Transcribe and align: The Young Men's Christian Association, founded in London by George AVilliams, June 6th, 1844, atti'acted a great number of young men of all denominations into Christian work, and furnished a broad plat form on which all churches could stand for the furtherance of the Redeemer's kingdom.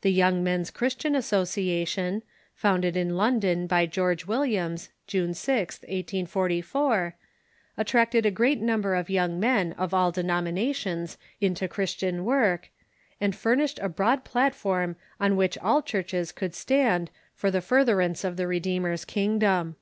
The 0.00 0.10
Young 0.10 0.42
Men's 0.42 0.70
Christian 0.70 1.14
Association, 1.14 2.22
founded 2.54 2.96
in 2.96 3.14
London 3.14 3.66
by 3.66 3.84
George 3.84 4.24
AVilliams, 4.26 4.88
June 5.06 5.32
6th, 5.32 5.82
1844, 5.82 7.14
atti'acted 7.76 8.24
a 8.24 8.30
great 8.30 8.58
number 8.62 8.94
of 8.94 9.10
young 9.10 9.38
men 9.38 9.72
of 9.72 9.92
all 9.92 10.12
denominations 10.12 11.18
into 11.42 11.68
Christian 11.68 12.24
work, 12.24 12.70
and 13.20 13.36
furnished 13.36 13.78
a 13.80 13.90
broad 13.90 14.24
plat 14.24 14.54
form 14.54 14.96
on 15.20 15.36
which 15.36 15.58
all 15.58 15.82
churches 15.82 16.32
could 16.32 16.54
stand 16.54 17.10
for 17.34 17.50
the 17.50 17.60
furtherance 17.60 18.24
of 18.24 18.38
the 18.38 18.46
Redeemer's 18.46 19.04
kingdom. 19.04 19.76